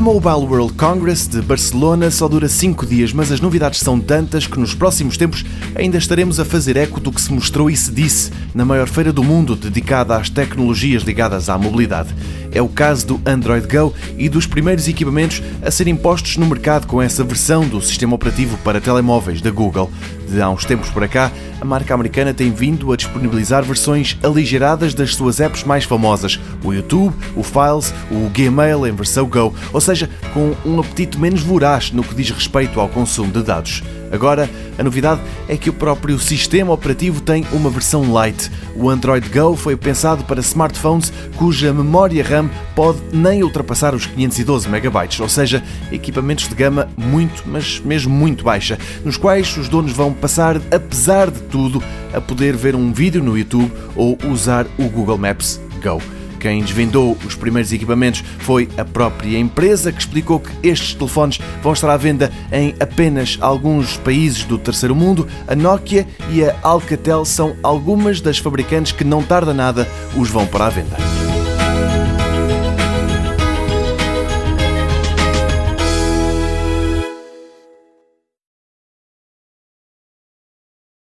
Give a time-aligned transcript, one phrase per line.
[0.00, 4.58] Mobile World Congress de Barcelona só dura 5 dias, mas as novidades são tantas que
[4.58, 8.30] nos próximos tempos ainda estaremos a fazer eco do que se mostrou e se disse
[8.54, 12.14] na maior feira do mundo dedicada às tecnologias ligadas à mobilidade.
[12.50, 16.86] É o caso do Android Go e dos primeiros equipamentos a serem postos no mercado
[16.86, 19.90] com essa versão do sistema operativo para telemóveis da Google.
[20.28, 21.30] De há uns tempos para cá,
[21.60, 26.72] a marca americana tem vindo a disponibilizar versões aligeradas das suas apps mais famosas, o
[26.72, 31.90] YouTube, o Files, o Gmail em versão Go, ou seja, com um apetite menos voraz
[31.90, 33.82] no que diz respeito ao consumo de dados.
[34.12, 38.50] Agora, a novidade é que o próprio sistema operativo tem uma versão light.
[38.76, 44.68] O Android Go foi pensado para smartphones cuja memória RAM pode nem ultrapassar os 512
[44.68, 49.92] MB, ou seja, equipamentos de gama muito, mas mesmo muito baixa, nos quais os donos
[49.92, 54.90] vão passar, apesar de tudo, a poder ver um vídeo no YouTube ou usar o
[54.90, 56.21] Google Maps Go.
[56.42, 61.72] Quem desvendou os primeiros equipamentos foi a própria empresa, que explicou que estes telefones vão
[61.72, 65.28] estar à venda em apenas alguns países do terceiro mundo.
[65.46, 70.44] A Nokia e a Alcatel são algumas das fabricantes que não tarda nada os vão
[70.44, 71.31] para a venda.